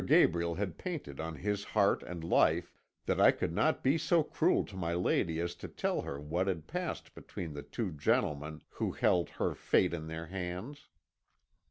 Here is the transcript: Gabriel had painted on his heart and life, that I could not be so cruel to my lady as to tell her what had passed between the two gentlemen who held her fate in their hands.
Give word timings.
Gabriel 0.07 0.55
had 0.55 0.79
painted 0.79 1.19
on 1.19 1.35
his 1.35 1.63
heart 1.63 2.01
and 2.01 2.23
life, 2.23 2.73
that 3.05 3.21
I 3.21 3.29
could 3.29 3.53
not 3.53 3.83
be 3.83 3.99
so 3.99 4.23
cruel 4.23 4.65
to 4.65 4.75
my 4.75 4.95
lady 4.95 5.39
as 5.39 5.53
to 5.57 5.67
tell 5.67 6.01
her 6.01 6.19
what 6.19 6.47
had 6.47 6.65
passed 6.65 7.13
between 7.13 7.53
the 7.53 7.61
two 7.61 7.91
gentlemen 7.91 8.63
who 8.69 8.93
held 8.93 9.29
her 9.37 9.53
fate 9.53 9.93
in 9.93 10.07
their 10.07 10.25
hands. 10.25 10.87